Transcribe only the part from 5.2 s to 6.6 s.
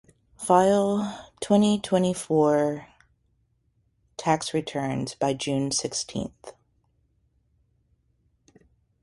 June sixteenth.